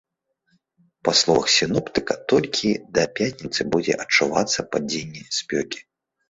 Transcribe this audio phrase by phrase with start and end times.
[1.07, 2.67] Па словах сіноптыка, толькі
[2.97, 5.79] да пятніцы будзе адчувацца падзенне спёкі.